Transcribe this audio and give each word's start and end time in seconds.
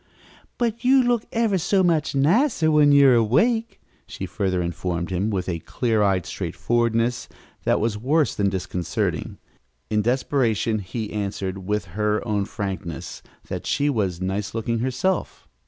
"But 0.57 0.83
you 0.83 1.03
look 1.03 1.25
ever 1.31 1.59
so 1.59 1.83
much 1.83 2.15
nicer 2.15 2.71
when 2.71 2.91
you 2.91 3.09
are 3.09 3.13
awake," 3.13 3.79
she 4.07 4.25
further 4.25 4.59
informed 4.59 5.11
him, 5.11 5.29
with 5.29 5.47
a 5.47 5.59
clear 5.59 6.01
eyed 6.01 6.25
straightforwardness 6.25 7.29
that 7.65 7.79
was 7.79 7.99
worse 7.99 8.33
than 8.33 8.49
disconcerting. 8.49 9.37
In 9.91 10.01
desperation 10.01 10.79
he 10.79 11.13
answered, 11.13 11.67
with 11.67 11.85
her 11.93 12.27
own 12.27 12.45
frankness, 12.45 13.21
that 13.47 13.67
she 13.67 13.91
was 13.91 14.19
nice 14.19 14.55
looking 14.55 14.79
herself. 14.79 15.47